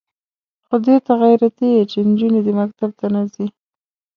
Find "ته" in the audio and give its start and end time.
1.05-1.13, 2.99-3.05